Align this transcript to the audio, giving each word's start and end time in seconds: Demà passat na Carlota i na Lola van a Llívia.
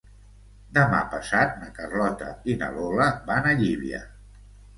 Demà 0.77 1.01
passat 1.11 1.53
na 1.63 1.69
Carlota 1.75 2.31
i 2.53 2.57
na 2.63 2.71
Lola 2.79 3.07
van 3.29 3.53
a 3.53 3.53
Llívia. 3.61 4.03